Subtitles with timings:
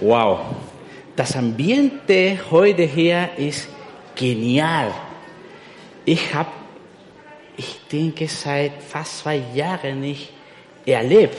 [0.00, 0.40] Wow,
[1.14, 3.68] das Ambiente heute hier ist
[4.16, 4.92] genial.
[6.04, 6.48] Ich habe,
[7.56, 10.30] ich denke, seit fast zwei Jahren nicht
[10.84, 11.36] erlebt.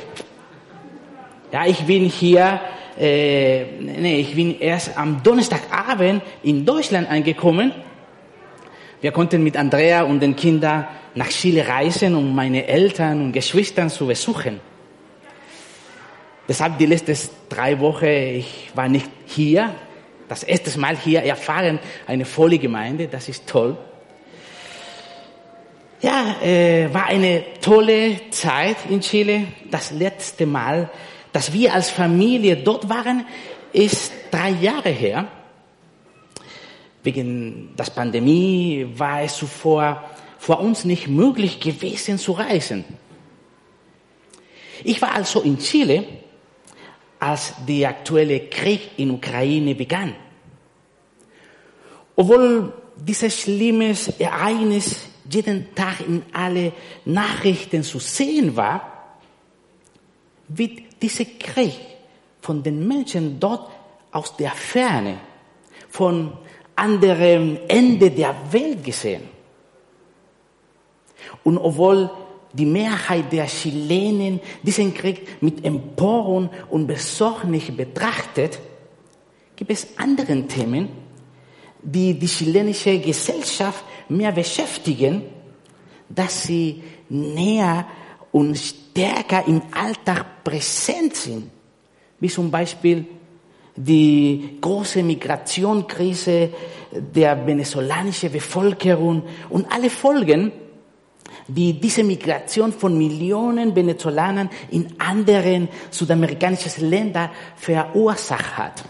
[1.51, 2.61] Ja, ich bin hier,
[2.97, 7.73] äh, nee, ich bin erst am Donnerstagabend in Deutschland angekommen.
[9.01, 13.89] Wir konnten mit Andrea und den Kindern nach Chile reisen, um meine Eltern und Geschwister
[13.89, 14.61] zu besuchen.
[16.47, 17.17] Deshalb die letzten
[17.49, 19.73] drei Wochen, ich war nicht hier.
[20.27, 23.77] Das erste Mal hier erfahren, eine volle Gemeinde, das ist toll.
[26.01, 29.47] Ja, äh, war eine tolle Zeit in Chile.
[29.71, 30.89] Das letzte Mal,
[31.31, 33.25] dass wir als Familie dort waren,
[33.73, 35.27] ist drei Jahre her.
[37.03, 40.03] Wegen der Pandemie war es zuvor
[40.37, 42.85] vor uns nicht möglich gewesen zu reisen.
[44.83, 46.05] Ich war also in Chile
[47.25, 50.13] als der aktuelle Krieg in Ukraine begann.
[52.15, 56.71] Obwohl dieses schlimmes Ereignis jeden Tag in alle
[57.05, 59.09] Nachrichten zu sehen war,
[60.49, 61.79] wird dieser Krieg
[62.41, 63.71] von den Menschen dort
[64.11, 65.17] aus der Ferne,
[65.89, 66.31] von
[66.75, 69.23] anderem Ende der Welt gesehen.
[71.43, 72.11] Und obwohl
[72.55, 78.59] die Mehrheit der Chilenen diesen Krieg mit Empörung und Besorgnis betrachtet,
[79.55, 80.89] gibt es andere Themen,
[81.81, 85.23] die die chilenische Gesellschaft mehr beschäftigen,
[86.09, 87.85] dass sie näher
[88.31, 91.49] und stärker im Alltag präsent sind,
[92.19, 93.05] wie zum Beispiel
[93.75, 96.49] die große Migrationskrise
[96.91, 100.51] der venezolanischen Bevölkerung und alle Folgen,
[101.47, 108.83] die diese Migration von Millionen Venezolanern in anderen südamerikanischen Ländern verursacht hat.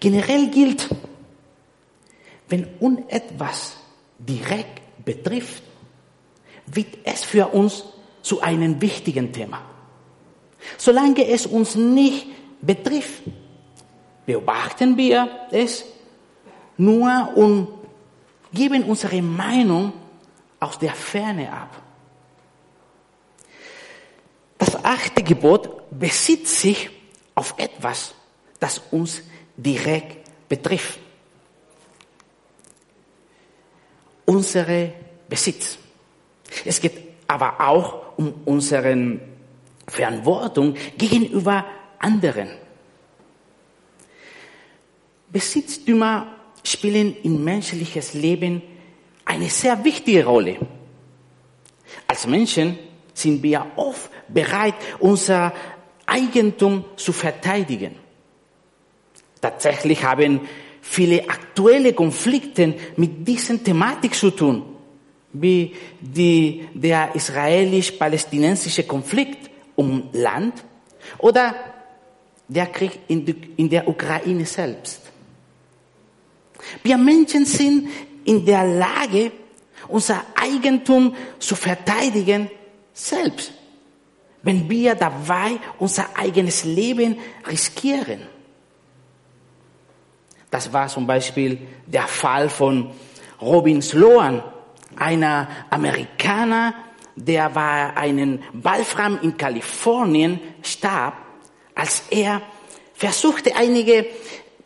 [0.00, 0.88] Generell gilt,
[2.48, 3.76] wenn uns etwas
[4.18, 5.62] direkt betrifft,
[6.66, 7.84] wird es für uns
[8.22, 9.60] zu einem wichtigen Thema.
[10.76, 12.26] Solange es uns nicht
[12.60, 13.22] betrifft,
[14.26, 15.84] beobachten wir es
[16.76, 17.77] nur und
[18.52, 19.92] geben unsere Meinung
[20.60, 21.82] aus der Ferne ab.
[24.56, 26.90] Das achte Gebot besitzt sich
[27.34, 28.14] auf etwas,
[28.58, 29.22] das uns
[29.56, 30.98] direkt betrifft.
[34.24, 34.92] Unsere
[35.28, 35.78] Besitz.
[36.64, 39.20] Es geht aber auch um unsere
[39.86, 41.64] Verantwortung gegenüber
[41.98, 42.48] anderen.
[45.30, 46.37] Besitztümer
[46.70, 48.62] spielen im menschliches Leben
[49.24, 50.56] eine sehr wichtige Rolle.
[52.06, 52.78] Als Menschen
[53.12, 55.52] sind wir oft bereit, unser
[56.06, 57.96] Eigentum zu verteidigen.
[59.40, 60.40] Tatsächlich haben
[60.80, 64.62] viele aktuelle Konflikte mit diesen Thematik zu tun,
[65.32, 70.64] wie die, der israelisch-palästinensische Konflikt um Land
[71.18, 71.54] oder
[72.48, 75.07] der Krieg in, in der Ukraine selbst.
[76.82, 77.88] Wir Menschen sind
[78.24, 79.32] in der Lage,
[79.88, 82.50] unser Eigentum zu verteidigen
[82.92, 83.52] selbst,
[84.42, 88.26] wenn wir dabei unser eigenes Leben riskieren.
[90.50, 92.90] Das war zum Beispiel der Fall von
[93.40, 94.42] Robin Sloan,
[94.96, 96.74] einer Amerikaner,
[97.14, 101.14] der bei einem Walfram in Kalifornien starb,
[101.74, 102.42] als er
[102.94, 104.06] versuchte, einige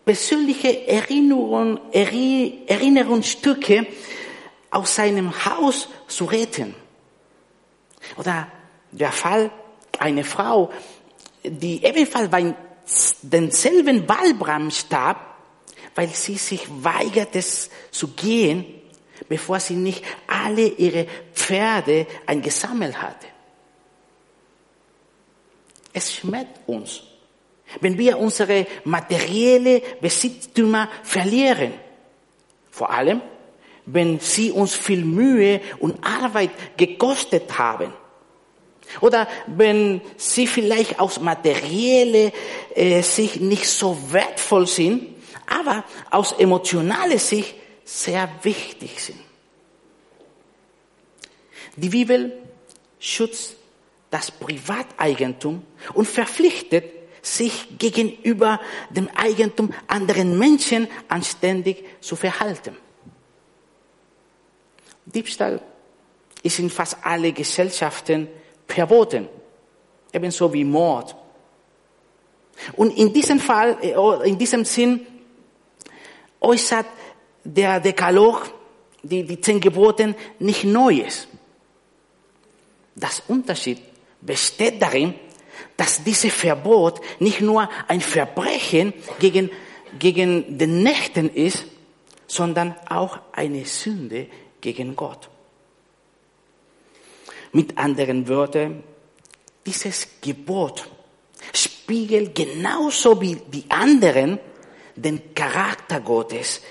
[0.04, 3.86] persönliche Erinnerung, Erinnerungsstücke
[4.70, 6.74] aus seinem Haus zu retten.
[8.16, 8.48] Oder
[8.90, 9.50] der Fall
[9.98, 10.72] einer Frau,
[11.44, 12.54] die ebenfalls bei
[13.22, 15.36] denselben Walbrand starb,
[15.94, 17.40] weil sie sich weigerte
[17.90, 18.64] zu gehen,
[19.28, 23.26] bevor sie nicht alle ihre Pferde eingesammelt hatte.
[25.92, 27.02] Es schmeckt uns
[27.80, 31.72] wenn wir unsere materielle Besitztümer verlieren.
[32.70, 33.20] Vor allem,
[33.86, 37.92] wenn sie uns viel Mühe und Arbeit gekostet haben.
[39.00, 42.32] Oder wenn sie vielleicht aus materielle
[42.74, 45.08] äh, Sicht nicht so wertvoll sind,
[45.46, 47.54] aber aus emotionaler Sicht
[47.84, 49.18] sehr wichtig sind.
[51.76, 52.32] Die Bibel
[52.98, 53.56] schützt
[54.10, 55.62] das Privateigentum
[55.94, 56.84] und verpflichtet
[57.22, 58.60] sich gegenüber
[58.90, 62.76] dem Eigentum anderen Menschen anständig zu verhalten.
[65.06, 65.62] Diebstahl
[66.42, 68.28] ist in fast alle Gesellschaften
[68.66, 69.28] verboten,
[70.12, 71.14] ebenso wie Mord.
[72.74, 75.06] Und in diesem Fall, äh, in diesem Sinn,
[76.40, 76.86] äußert
[77.44, 78.52] der Dekalog,
[79.02, 81.28] die, die zehn Geboten, nicht Neues.
[82.94, 83.80] Das Unterschied
[84.20, 85.14] besteht darin,
[85.76, 89.50] dass dieses Verbot nicht nur ein Verbrechen gegen,
[89.98, 91.64] gegen den Nächten ist,
[92.26, 94.26] sondern auch eine Sünde
[94.60, 95.28] gegen Gott.
[97.52, 98.82] Mit anderen Worten,
[99.66, 100.88] dieses Gebot
[101.52, 104.38] spiegelt genauso wie die anderen
[104.96, 106.62] den Charakter Gottes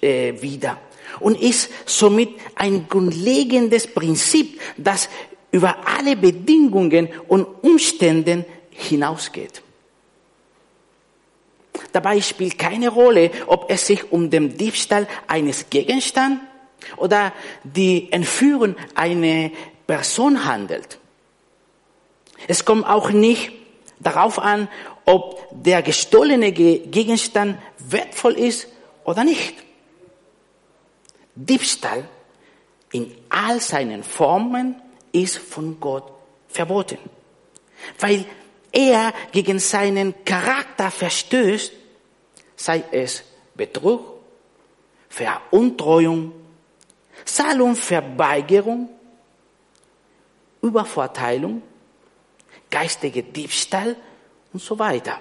[0.00, 0.78] äh, wider
[1.18, 5.08] und ist somit ein grundlegendes Prinzip, das
[5.52, 9.62] über alle Bedingungen und Umstände hinausgeht.
[11.92, 16.40] Dabei spielt keine Rolle, ob es sich um den Diebstahl eines Gegenstands
[16.96, 17.32] oder
[17.64, 19.50] die Entführung einer
[19.86, 20.98] Person handelt.
[22.46, 23.52] Es kommt auch nicht
[23.98, 24.68] darauf an,
[25.04, 28.68] ob der gestohlene Gegenstand wertvoll ist
[29.04, 29.54] oder nicht.
[31.34, 32.08] Diebstahl
[32.92, 34.76] in all seinen Formen
[35.12, 36.12] ist von Gott
[36.48, 36.98] verboten,
[37.98, 38.24] weil
[38.72, 41.72] er gegen seinen Charakter verstößt,
[42.56, 43.22] sei es
[43.54, 44.20] Betrug,
[45.08, 46.32] Veruntreuung,
[47.24, 48.88] Zahlungsverweigerung,
[50.62, 51.62] Übervorteilung,
[52.70, 53.96] geistige Diebstahl
[54.52, 55.20] und so weiter.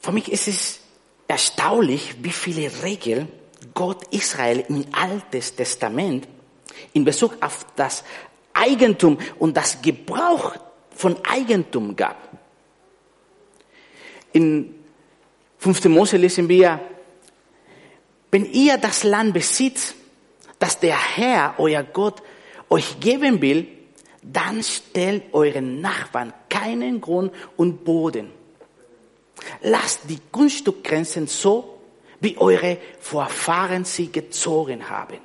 [0.00, 0.80] Für mich ist es
[1.26, 3.28] erstaunlich, wie viele Regeln
[3.74, 6.28] Gott Israel im Alten Testament
[6.92, 8.04] in Bezug auf das
[8.52, 10.54] Eigentum und das Gebrauch
[10.90, 12.16] von Eigentum gab.
[14.32, 14.74] In
[15.58, 15.86] 5.
[15.86, 16.80] Mose lesen wir,
[18.30, 19.94] wenn ihr das Land besitzt,
[20.58, 22.22] das der Herr, euer Gott,
[22.68, 23.68] euch geben will,
[24.22, 28.30] dann stellt euren Nachbarn keinen Grund und Boden.
[29.62, 31.78] Lasst die Grundstückgrenzen so,
[32.20, 35.18] wie eure Vorfahren sie gezogen haben.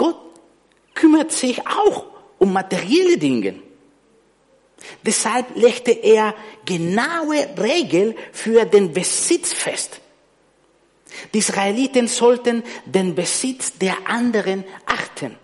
[0.00, 0.16] Gott
[0.94, 2.06] kümmert sich auch
[2.38, 3.56] um materielle Dinge.
[5.04, 10.00] Deshalb legte er genaue Regeln für den Besitz fest.
[11.34, 15.36] Die Israeliten sollten den Besitz der anderen achten.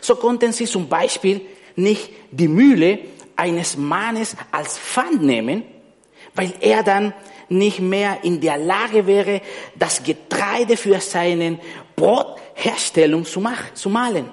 [0.00, 1.40] So konnten sie zum Beispiel
[1.74, 3.00] nicht die Mühle
[3.34, 5.64] eines Mannes als Pfand nehmen,
[6.36, 7.14] weil er dann
[7.48, 9.42] nicht mehr in der Lage wäre,
[9.74, 11.58] das Getreide für seinen
[11.96, 12.49] Brotherstellung
[13.24, 14.28] zu, machen, zu malen.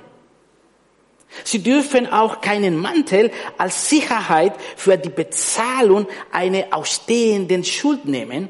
[1.44, 8.50] Sie dürfen auch keinen Mantel als Sicherheit für die Bezahlung einer ausstehenden Schuld nehmen,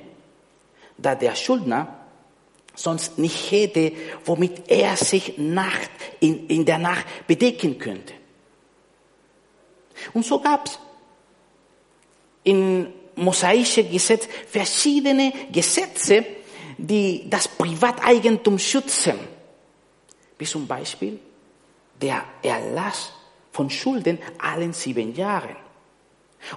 [0.98, 1.98] da der Schuldner
[2.76, 3.92] sonst nicht hätte,
[4.24, 5.90] womit er sich Nacht
[6.20, 8.14] in, in der Nacht bedecken könnte.
[10.14, 10.80] Und so gab's
[12.44, 16.24] in mosaische Gesetz verschiedene Gesetze,
[16.78, 19.37] die das Privateigentum schützen.
[20.38, 21.20] Wie zum Beispiel
[22.02, 23.12] der Erlass
[23.52, 25.56] von Schulden allen sieben Jahren.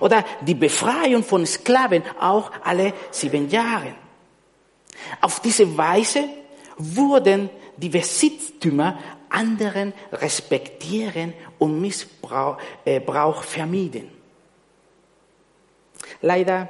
[0.00, 3.94] Oder die Befreiung von Sklaven auch alle sieben Jahre.
[5.20, 6.28] Auf diese Weise
[6.76, 8.98] wurden die Besitztümer
[9.30, 13.00] anderen respektieren und Missbrauch äh,
[13.42, 14.10] vermieden.
[16.20, 16.68] Leider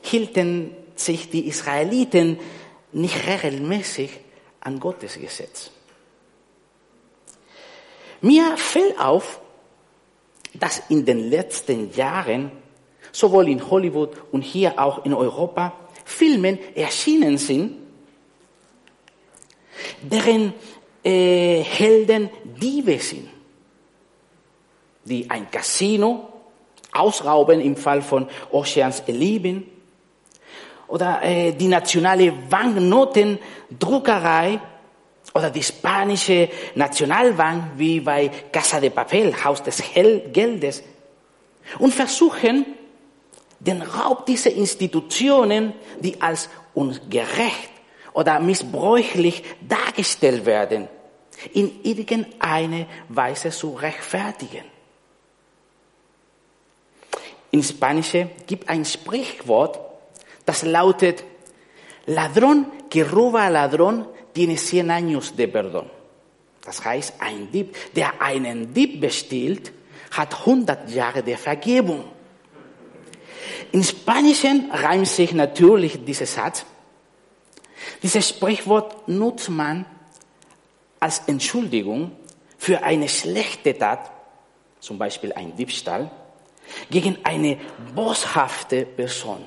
[0.00, 2.38] hielten sich die Israeliten
[2.92, 4.20] nicht regelmäßig
[4.60, 5.70] an Gottes Gesetz.
[8.20, 9.40] Mir fällt auf,
[10.54, 12.50] dass in den letzten Jahren
[13.12, 15.72] sowohl in Hollywood und hier auch in Europa
[16.04, 17.76] Filmen erschienen sind,
[20.02, 20.52] deren
[21.02, 23.30] äh, Helden Diebe sind,
[25.04, 26.28] die ein Casino
[26.92, 29.64] ausrauben im Fall von Oceans Eleven
[30.88, 34.60] oder äh, die nationale Banknotendruckerei
[35.34, 40.82] oder die spanische Nationalbank wie bei Casa de Papel, Haus des Geldes
[41.78, 42.66] und versuchen,
[43.60, 47.70] den Raub dieser Institutionen, die als ungerecht
[48.12, 50.88] oder missbräuchlich dargestellt werden,
[51.52, 54.64] in irgendeine Weise zu rechtfertigen.
[57.50, 59.78] In Spanische gibt ein Sprichwort,
[60.46, 61.24] das lautet,
[62.06, 65.90] Ladrón que roba a ladrón tiene cien años de perdón.
[66.64, 69.72] Das heißt, ein Dieb, der einen Dieb bestiehlt,
[70.12, 72.04] hat 100 Jahre der Vergebung.
[73.72, 76.64] In Spanischen reimt sich natürlich dieser Satz.
[78.02, 79.86] Dieses Sprichwort nutzt man
[80.98, 82.12] als Entschuldigung
[82.58, 84.10] für eine schlechte Tat
[84.80, 86.10] zum Beispiel ein Diebstahl,
[86.90, 87.58] gegen eine
[87.94, 89.46] boshafte Person.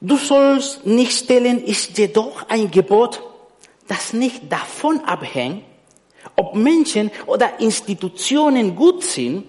[0.00, 3.22] Du sollst nicht stellen, ist jedoch ein Gebot,
[3.86, 5.64] das nicht davon abhängt,
[6.36, 9.44] ob Menschen oder Institutionen gut sind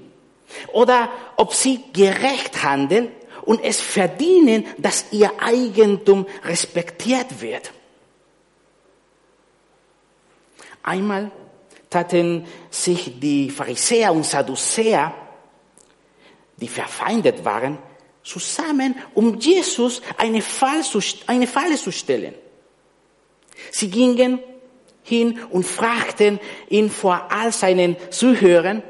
[0.73, 3.09] oder ob sie gerecht handeln
[3.43, 7.71] und es verdienen, dass ihr Eigentum respektiert wird.
[10.83, 11.31] Einmal
[11.89, 15.13] taten sich die Pharisäer und Sadduzäer,
[16.57, 17.77] die verfeindet waren,
[18.23, 22.35] zusammen, um Jesus eine Falle zu, eine Falle zu stellen.
[23.71, 24.39] Sie gingen
[25.03, 28.83] hin und fragten ihn vor all seinen Zuhörern,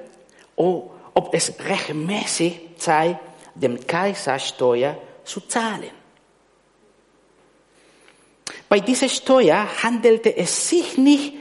[0.56, 3.20] ob es rechtmäßig sei,
[3.56, 5.92] dem Kaiser Steuer zu zahlen.
[8.70, 11.34] Bei dieser Steuer handelte es sich nicht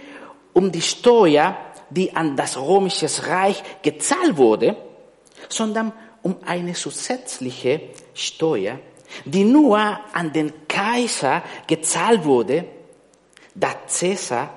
[0.53, 1.57] um die Steuer,
[1.91, 4.77] die an das römische Reich gezahlt wurde,
[5.49, 7.81] sondern um eine zusätzliche
[8.15, 8.79] Steuer,
[9.25, 9.79] die nur
[10.13, 12.65] an den Kaiser gezahlt wurde,
[13.55, 14.55] da Caesar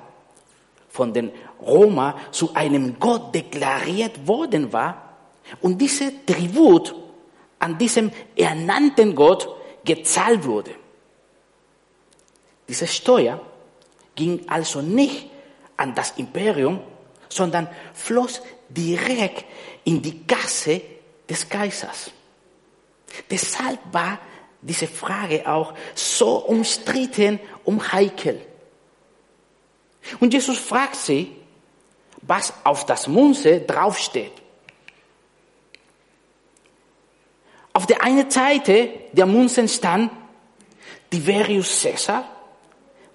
[0.90, 5.16] von den Römern zu einem Gott deklariert worden war
[5.62, 6.96] und diese Tribut
[7.60, 9.48] an diesem ernannten Gott
[9.84, 10.72] gezahlt wurde.
[12.68, 13.42] Diese Steuer
[14.16, 15.30] ging also nicht
[15.78, 16.80] an das Imperium,
[17.28, 19.46] sondern floss direkt
[19.84, 20.82] in die Kasse
[21.30, 22.12] des Kaisers.
[23.30, 24.20] Deshalb war
[24.62, 28.42] diese Frage auch so umstritten und heikel.
[30.20, 31.36] Und Jesus fragt sie,
[32.22, 34.32] was auf das Munze draufsteht.
[37.74, 40.12] Auf der einen Seite der Munzen stand
[41.10, 42.30] Tiberius Caesar,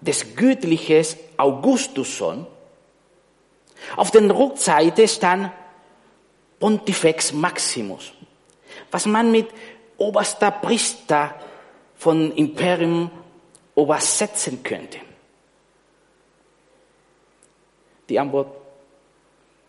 [0.01, 1.05] des göttlichen
[1.37, 2.47] Augustusson.
[3.97, 5.53] Auf der Rückseite stand
[6.59, 8.13] Pontifex Maximus,
[8.91, 9.49] was man mit
[9.97, 11.35] oberster Priester
[11.97, 13.11] von Imperium
[13.77, 14.99] übersetzen könnte.
[18.09, 18.57] Die Antwort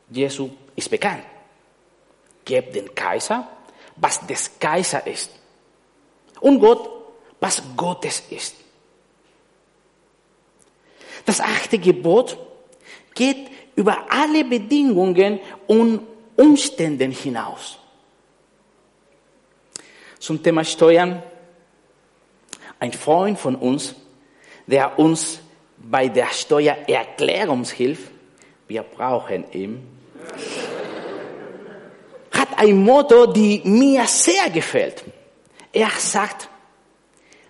[0.09, 1.23] Jesu ist bekannt.
[2.45, 3.47] Gebt den Kaiser,
[3.95, 5.31] was des Kaiser ist.
[6.39, 6.89] Und Gott,
[7.39, 8.55] was Gottes ist.
[11.25, 12.37] Das achte Gebot
[13.13, 16.01] geht über alle Bedingungen und
[16.39, 17.77] Umstände hinaus.
[20.19, 21.21] Zum Thema Steuern.
[22.79, 23.93] Ein Freund von uns,
[24.65, 25.41] der uns
[25.77, 28.11] bei der Steuererklärung hilft,
[28.69, 29.85] wir brauchen ihn,
[32.31, 35.03] hat ein Motto, die mir sehr gefällt.
[35.73, 36.47] Er sagt,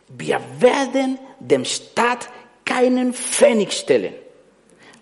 [0.08, 2.30] wir werden dem Staat
[2.66, 4.16] keinen Pfennig stellen,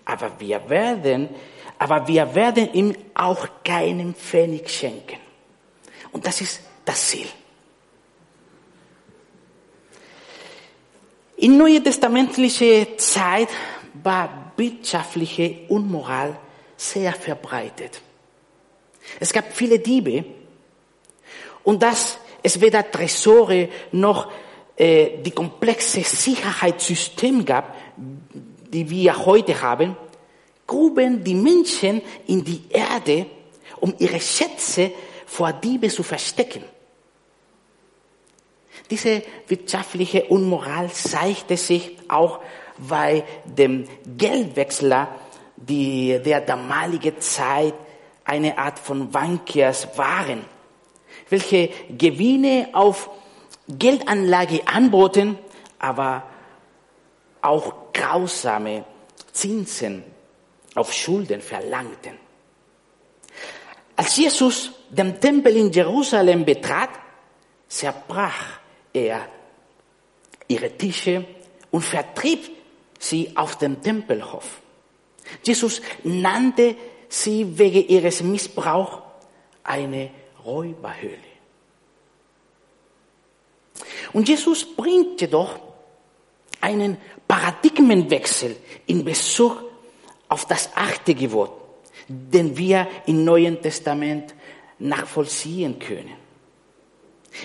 [0.04, 1.30] aber wir werden
[1.78, 5.18] aber wir werden ihm auch keinen Pfennig schenken.
[6.12, 7.26] Und das ist das Ziel.
[11.36, 13.48] In neue testamentliche Zeit
[14.02, 16.36] war wirtschaftliche Unmoral
[16.76, 18.00] sehr verbreitet.
[19.20, 20.24] Es gab viele Diebe
[21.62, 24.30] und dass es weder Tresore noch
[24.76, 29.96] äh, die komplexe Sicherheitssystem gab, die wir heute haben,
[30.68, 33.26] gruben die Menschen in die Erde,
[33.80, 34.92] um ihre Schätze
[35.26, 36.62] vor Diebe zu verstecken.
[38.90, 42.40] Diese wirtschaftliche Unmoral zeigte sich auch
[42.78, 45.08] bei dem Geldwechsler,
[45.56, 47.74] die der damalige Zeit
[48.24, 50.44] eine Art von Bankiers waren,
[51.28, 53.10] welche Gewinne auf
[53.68, 55.38] Geldanlage anboten,
[55.78, 56.24] aber
[57.40, 58.84] auch grausame
[59.32, 60.04] Zinsen
[60.78, 62.18] auf Schulden verlangten.
[63.96, 66.90] Als Jesus den Tempel in Jerusalem betrat,
[67.66, 68.60] zerbrach
[68.92, 69.28] er
[70.46, 71.24] ihre Tische
[71.70, 72.48] und vertrieb
[72.98, 74.60] sie auf dem Tempelhof.
[75.42, 76.76] Jesus nannte
[77.08, 78.98] sie wegen ihres Missbrauchs
[79.64, 80.10] eine
[80.44, 81.28] Räuberhöhle.
[84.12, 85.58] Und Jesus bringt jedoch
[86.60, 88.56] einen Paradigmenwechsel
[88.86, 89.67] in Bezug
[90.28, 91.52] auf das achte Gebot,
[92.08, 94.34] den wir im Neuen Testament
[94.78, 96.14] nachvollziehen können.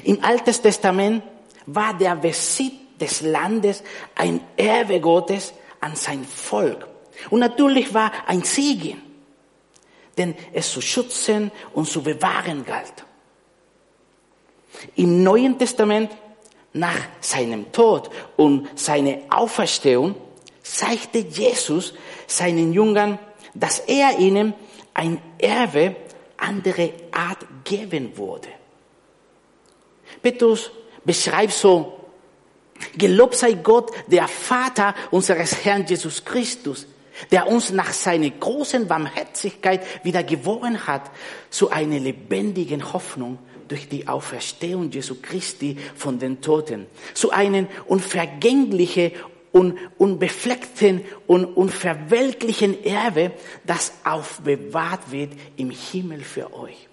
[0.04, 1.24] Im Alten Testament
[1.66, 3.84] war der Besitz des Landes
[4.16, 6.88] ein Erbe Gottes an sein Volk.
[7.30, 9.02] Und natürlich war ein Segen,
[10.18, 13.06] denn es zu schützen und zu bewahren galt.
[14.96, 16.12] Im Neuen Testament,
[16.74, 20.16] nach seinem Tod und seiner Auferstehung,
[20.64, 21.94] zeigte Jesus
[22.26, 23.20] seinen Jüngern,
[23.54, 24.54] dass er ihnen
[24.94, 25.96] ein Erbe
[26.38, 28.50] andere Art geben würde.
[30.22, 30.72] Petrus
[31.04, 32.00] beschreibt so,
[32.98, 36.88] gelobt sei Gott, der Vater unseres Herrn Jesus Christus,
[37.32, 41.12] der uns nach seiner großen Barmherzigkeit wieder geboren hat
[41.50, 49.14] zu einer lebendigen Hoffnung durch die Auferstehung Jesu Christi von den Toten, zu einem unvergänglichen
[49.54, 53.32] und unbefleckten und unverwelklichen Erbe,
[53.66, 56.90] das aufbewahrt wird im Himmel für euch,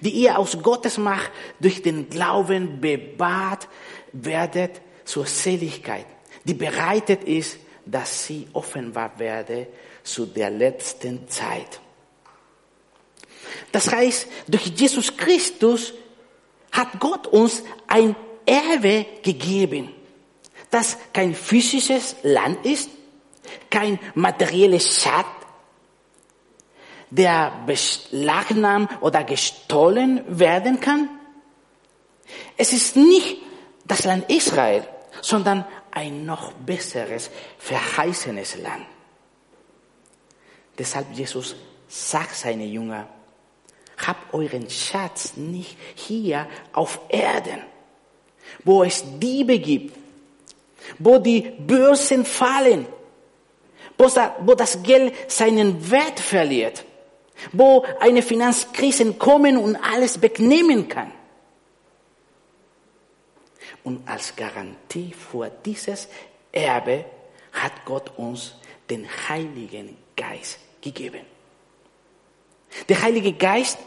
[0.00, 3.68] die ihr aus Gottes Macht durch den Glauben bewahrt
[4.12, 6.06] werdet zur Seligkeit,
[6.44, 9.68] die bereitet ist, dass sie offenbar werde
[10.02, 11.80] zu der letzten Zeit.
[13.70, 15.92] Das heißt, durch Jesus Christus
[16.72, 19.90] hat Gott uns ein Erbe gegeben,
[20.70, 22.90] das kein physisches Land ist,
[23.70, 25.26] kein materielles Schatz,
[27.10, 31.08] der beschlagnahmt oder gestohlen werden kann.
[32.56, 33.38] Es ist nicht
[33.86, 34.86] das Land Israel,
[35.22, 38.84] sondern ein noch besseres, verheißenes Land.
[40.76, 41.56] Deshalb Jesus
[41.88, 43.08] sagt seine Jünger,
[44.06, 47.62] habt euren Schatz nicht hier auf Erden,
[48.64, 49.96] wo es Diebe gibt,
[50.98, 52.86] wo die Börsen fallen,
[53.96, 56.84] wo das Geld seinen Wert verliert,
[57.52, 61.12] wo eine Finanzkrise kommen und alles wegnehmen kann.
[63.84, 66.08] Und als Garantie für dieses
[66.52, 67.04] Erbe
[67.52, 68.54] hat Gott uns
[68.90, 71.20] den Heiligen Geist gegeben.
[72.88, 73.78] Der Heilige Geist,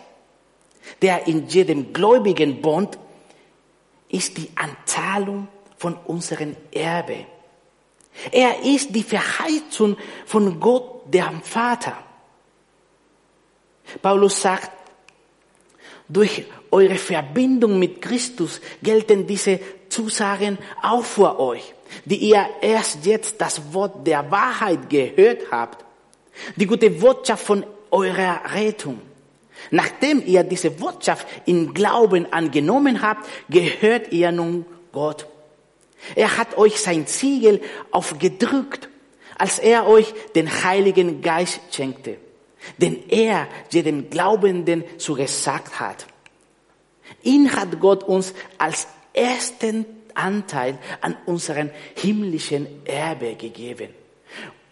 [1.02, 2.98] der in jedem Gläubigen wohnt,
[4.10, 5.48] ist die Anzahlung
[5.82, 7.26] von unserem Erbe.
[8.32, 9.98] Er ist die Verheißung
[10.28, 11.98] von Gott, dem Vater.
[14.00, 14.70] Paulus sagt,
[16.08, 21.74] durch eure Verbindung mit Christus gelten diese Zusagen auch für euch,
[22.06, 25.84] die ihr erst jetzt das Wort der Wahrheit gehört habt,
[26.58, 29.02] die gute Botschaft von eurer Rettung.
[29.72, 35.26] Nachdem ihr diese Botschaft in Glauben angenommen habt, gehört ihr nun Gott.
[36.16, 37.62] Er hat euch sein Siegel
[37.92, 38.90] aufgedrückt,
[39.38, 42.18] als er euch den Heiligen Geist schenkte,
[42.78, 46.06] den er jedem Glaubenden zugesagt hat.
[47.24, 53.90] Ihn hat Gott uns als ersten Anteil an unserem himmlischen Erbe gegeben.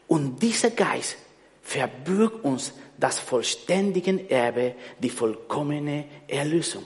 [0.08, 1.18] Und dieser Geist
[1.62, 6.84] verbürgt uns das vollständige Erbe, die vollkommene Erlösung.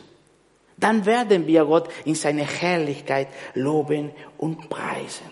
[0.78, 5.26] Dann werden wir Gott in seiner Herrlichkeit loben und preisen.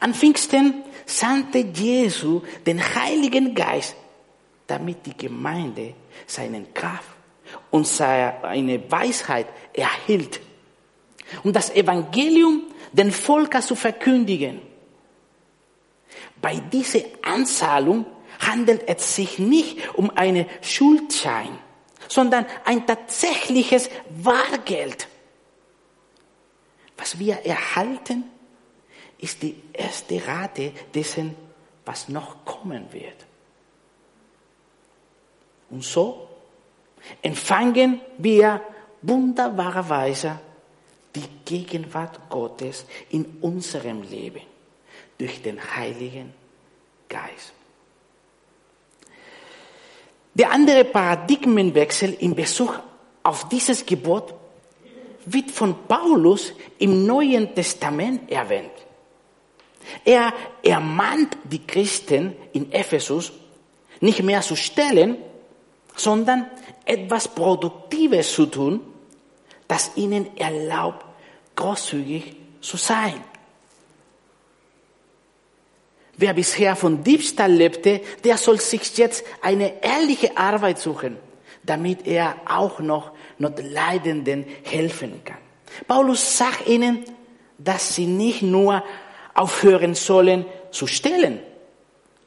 [0.00, 3.96] An Pfingsten sandte Jesu den Heiligen Geist,
[4.66, 5.94] damit die Gemeinde
[6.26, 7.16] seinen Kraft
[7.70, 10.40] und seine Weisheit erhielt,
[11.42, 14.60] um das Evangelium den Völkern zu verkündigen.
[16.40, 18.06] Bei dieser Anzahlung
[18.38, 21.58] handelt es sich nicht um einen Schuldschein,
[22.08, 25.08] sondern ein tatsächliches Wahrgeld.
[26.96, 28.24] Was wir erhalten,
[29.18, 31.34] ist die erste Rate dessen,
[31.84, 33.26] was noch kommen wird.
[35.70, 36.28] Und so
[37.22, 38.60] empfangen wir
[39.02, 40.38] wunderbarerweise
[41.14, 44.42] die Gegenwart Gottes in unserem Leben
[45.18, 46.34] durch den Heiligen
[47.08, 47.52] Geist.
[50.36, 52.82] Der andere Paradigmenwechsel in Bezug
[53.22, 54.34] auf dieses Gebot
[55.24, 58.70] wird von Paulus im Neuen Testament erwähnt.
[60.04, 63.32] Er ermahnt die Christen in Ephesus
[64.00, 65.16] nicht mehr zu stellen,
[65.96, 66.50] sondern
[66.84, 68.80] etwas Produktives zu tun,
[69.66, 71.02] das ihnen erlaubt,
[71.54, 73.14] großzügig zu sein.
[76.18, 81.18] Wer bisher von Diebstahl lebte, der soll sich jetzt eine ehrliche Arbeit suchen,
[81.62, 85.38] damit er auch noch Notleidenden helfen kann.
[85.86, 87.04] Paulus sagt ihnen,
[87.58, 88.82] dass sie nicht nur
[89.34, 91.40] aufhören sollen zu stellen,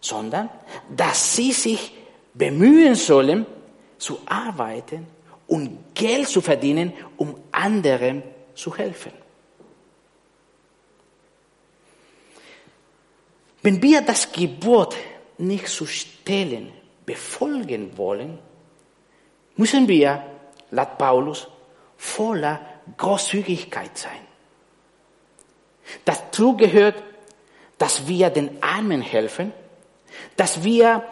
[0.01, 0.49] sondern
[0.95, 1.93] dass sie sich
[2.33, 3.45] bemühen sollen,
[3.97, 5.07] zu arbeiten
[5.47, 8.23] und Geld zu verdienen, um anderen
[8.53, 9.11] zu helfen.
[13.61, 14.95] Wenn wir das Gebot
[15.37, 16.71] nicht zu stellen
[17.05, 18.39] befolgen wollen,
[19.55, 20.23] müssen wir,
[20.71, 21.47] laut Paulus,
[21.97, 22.61] voller
[22.97, 24.21] Großzügigkeit sein.
[26.05, 27.03] Dazu gehört,
[27.77, 29.51] dass wir den Armen helfen,
[30.35, 31.03] dass wir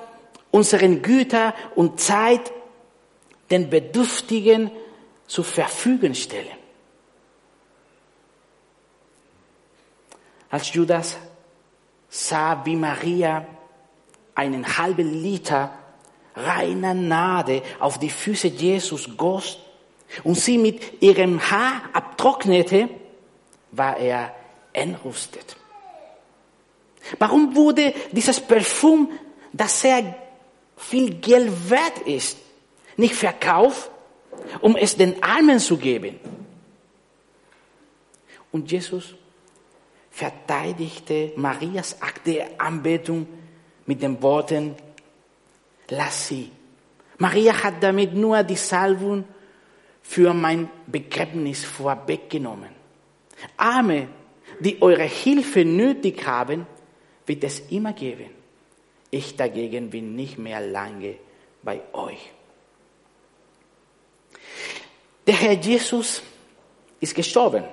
[0.52, 2.52] unseren Güter und Zeit
[3.50, 4.72] den Bedürftigen
[5.26, 6.58] zur Verfügung stellen.
[10.50, 11.18] Als Judas
[12.17, 13.45] sah, wie Maria
[14.34, 15.71] einen halben Liter
[16.36, 19.58] reiner Nade auf die Füße Jesus goss
[20.23, 22.89] und sie mit ihrem Haar abtrocknete,
[23.71, 24.34] war er
[24.73, 25.56] entrüstet.
[27.19, 29.12] Warum wurde dieses Parfum,
[29.53, 30.15] das sehr
[30.75, 32.38] viel Geld wert ist,
[32.97, 33.89] nicht verkauft,
[34.62, 36.19] um es den Armen zu geben?
[38.51, 39.15] Und Jesus
[40.17, 43.27] verteidigte Marias Akt der Anbetung
[43.86, 44.75] mit den Worten,
[45.89, 46.51] lass sie.
[47.19, 49.25] Maria hat damit nur die Salbung
[50.01, 52.71] für mein Begräbnis vorweggenommen.
[53.58, 54.08] Arme,
[54.60, 56.65] die eure Hilfe nötig haben,
[57.27, 58.32] wird es immer geben.
[59.12, 61.17] Ich dagegen bin nicht mehr lange
[61.62, 62.32] bei euch.
[65.27, 66.23] Der Herr Jesus
[66.99, 67.65] ist gestorben,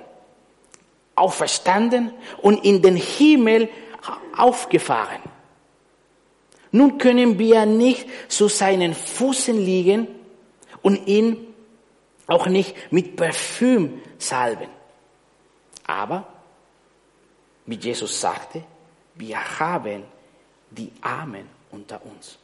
[1.15, 3.69] auferstanden und in den Himmel
[4.35, 5.21] aufgefahren.
[6.71, 10.07] Nun können wir nicht zu seinen Füßen liegen
[10.81, 11.53] und ihn
[12.27, 14.67] auch nicht mit Parfüm salben.
[15.87, 16.27] Aber,
[17.65, 18.63] wie Jesus sagte,
[19.15, 20.03] wir haben
[20.69, 22.37] die Armen unter uns.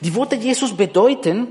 [0.00, 1.48] Die Worte Jesus bedeuten,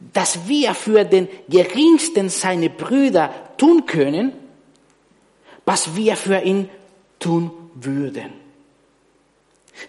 [0.00, 4.32] dass wir für den geringsten seine Brüder tun können,
[5.64, 6.68] was wir für ihn
[7.18, 8.32] tun würden.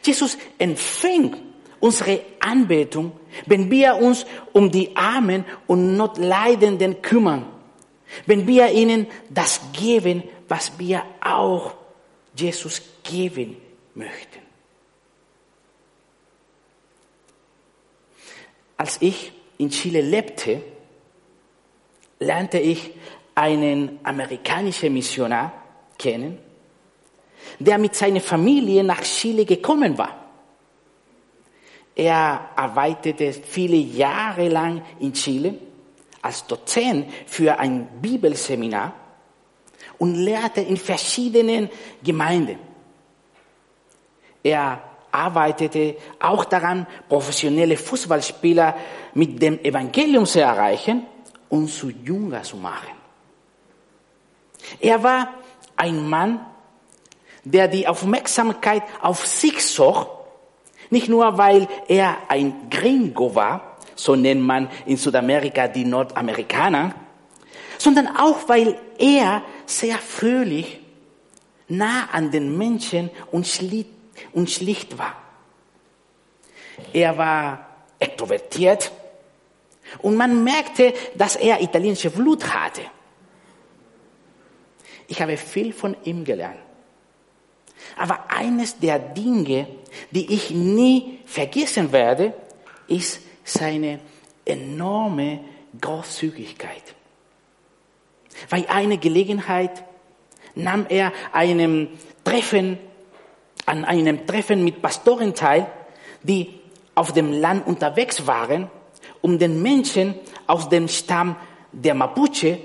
[0.04, 1.38] Jesus empfängt
[1.80, 3.13] unsere Anbetung,
[3.45, 7.45] wenn wir uns um die Armen und Notleidenden kümmern,
[8.26, 11.76] wenn wir ihnen das geben, was wir auch
[12.36, 13.58] Jesus geben
[13.93, 14.39] möchten.
[18.78, 20.62] Als ich in Chile lebte,
[22.19, 22.91] lernte ich
[23.36, 25.54] einen amerikanischen Missionar
[25.98, 26.38] kennen,
[27.60, 30.15] der mit seiner Familie nach Chile gekommen war.
[31.95, 35.56] Er arbeitete viele Jahre lang in Chile
[36.22, 38.93] als Dozent für ein Bibelseminar
[39.98, 41.69] und lehrte in verschiedenen
[42.02, 42.60] Gemeinden.
[44.41, 48.76] Er arbeitete auch daran, professionelle Fußballspieler
[49.13, 51.06] mit dem Evangelium zu erreichen
[51.50, 52.89] und zu Jünger zu machen.
[54.80, 55.30] Er war
[55.76, 56.45] ein Mann,
[57.43, 60.10] der die Aufmerksamkeit auf sich zog,
[60.89, 66.93] nicht nur weil er ein Gringo war, so nennt man in Südamerika die Nordamerikaner,
[67.78, 70.80] sondern auch weil er sehr fröhlich,
[71.67, 73.89] nah an den Menschen und schlicht,
[74.34, 75.15] und schlicht war.
[76.93, 77.67] Er war
[77.99, 78.91] extrovertiert
[79.99, 82.82] und man merkte, dass er italienische Blut hatte.
[85.08, 86.60] Ich habe viel von ihm gelernt.
[87.97, 89.67] Aber eines der Dinge,
[90.12, 92.34] die ich nie vergessen werde,
[92.88, 93.99] ist seine
[94.45, 95.43] enorme
[95.82, 96.84] Großzügigkeit.
[98.49, 99.84] Bei einer Gelegenheit
[100.55, 101.89] nahm er einem
[102.23, 102.77] Treffen,
[103.69, 105.67] an einem Treffen mit Pastoren teil,
[106.23, 106.60] die
[106.95, 108.69] auf dem Land unterwegs waren,
[109.21, 110.15] um den Menschen
[110.47, 111.36] aus dem Stamm
[111.71, 112.60] der Mapuche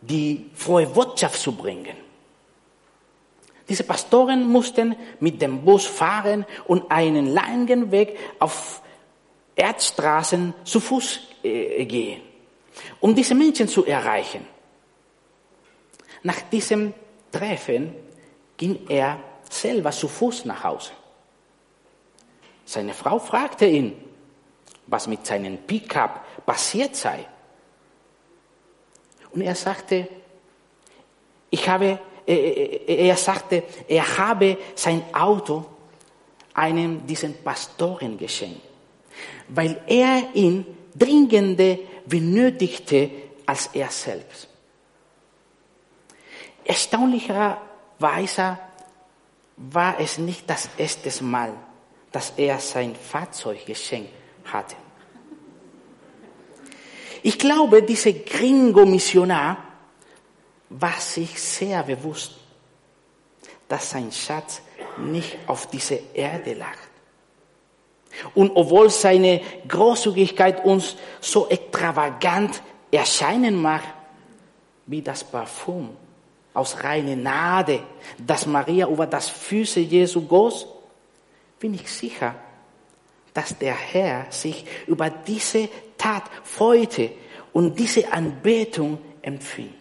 [0.00, 1.96] die frohe Botschaft zu bringen.
[3.68, 8.82] Diese Pastoren mussten mit dem Bus fahren und einen langen Weg auf
[9.54, 12.22] Erdstraßen zu Fuß äh, gehen,
[12.98, 14.46] um diese Menschen zu erreichen.
[16.22, 16.94] Nach diesem
[17.30, 17.94] Treffen
[18.56, 19.18] ging er
[19.50, 20.92] selber zu Fuß nach Hause.
[22.64, 23.92] Seine Frau fragte ihn,
[24.86, 27.26] was mit seinem Pickup passiert sei.
[29.32, 30.08] Und er sagte,
[31.50, 35.66] ich habe, er sagte, er habe sein Auto
[36.54, 38.62] einem diesen Pastoren geschenkt,
[39.48, 43.10] weil er ihn dringender benötigte
[43.46, 44.48] als er selbst.
[46.64, 48.58] Erstaunlicherweise
[49.60, 51.52] war es nicht das erste Mal,
[52.10, 54.10] dass er sein Fahrzeug geschenkt
[54.44, 54.74] hatte.
[57.22, 59.58] Ich glaube, dieser Gringo-Missionar
[60.70, 62.36] war sich sehr bewusst,
[63.68, 64.62] dass sein Schatz
[64.96, 66.76] nicht auf dieser Erde lag.
[68.34, 73.82] Und obwohl seine Großzügigkeit uns so extravagant erscheinen mag,
[74.86, 75.96] wie das Parfum
[76.60, 77.80] aus reiner Gnade,
[78.18, 80.66] das Maria über das Füße Jesu goss,
[81.58, 82.34] bin ich sicher,
[83.32, 87.12] dass der Herr sich über diese Tat freute
[87.54, 89.72] und diese Anbetung empfing.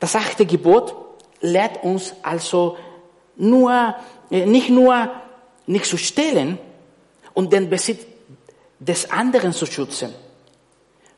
[0.00, 0.94] Das achte Gebot
[1.40, 2.76] lehrt uns also
[3.36, 3.94] nur,
[4.30, 5.10] äh, nicht nur
[5.66, 6.58] nicht zu stehlen
[7.32, 8.04] und den Besitz
[8.80, 10.12] des anderen zu schützen.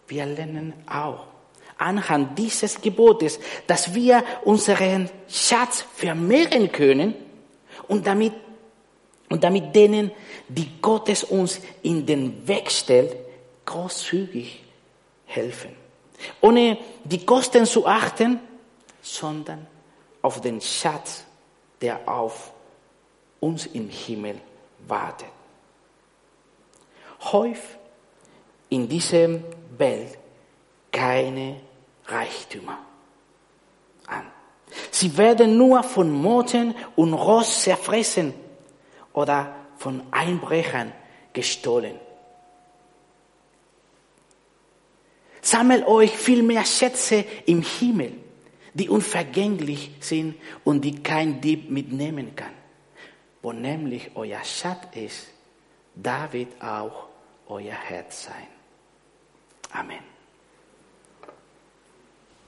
[0.09, 1.32] Wir lernen auch
[1.79, 7.15] anhand dieses Gebotes, dass wir unseren Schatz vermehren können
[7.89, 8.33] und damit,
[9.29, 10.11] und damit denen,
[10.49, 13.17] die Gottes uns in den Weg stellt,
[13.65, 14.63] großzügig
[15.27, 15.71] helfen.
[16.41, 18.39] Ohne die Kosten zu achten,
[19.01, 19.67] sondern
[20.21, 21.25] auf den Schatz,
[21.81, 22.53] der auf
[23.41, 24.41] uns im Himmel
[24.87, 25.29] wartet.
[27.21, 27.77] Häufig
[28.69, 29.29] in dieser
[29.77, 30.19] Welt
[30.93, 31.61] keine
[32.07, 32.79] Reichtümer
[34.07, 34.31] an.
[34.91, 38.35] Sie werden nur von Motten und Ross zerfressen
[39.13, 40.93] oder von Einbrechern
[41.33, 41.99] gestohlen.
[45.41, 48.13] Sammelt euch viel mehr Schätze im Himmel,
[48.75, 52.53] die unvergänglich sind und die kein Dieb mitnehmen kann.
[53.43, 55.27] Wo nämlich euer Schatz ist,
[55.95, 57.09] da wird auch
[57.49, 58.47] euer Herz sein.
[59.73, 60.12] Amen.